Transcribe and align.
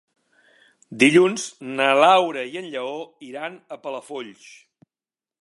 Dilluns 1.03 1.45
na 1.73 1.89
Laura 1.99 2.47
i 2.55 2.59
en 2.63 2.71
Lleó 2.77 2.97
iran 3.29 3.61
a 3.77 3.81
Palafolls. 3.87 4.51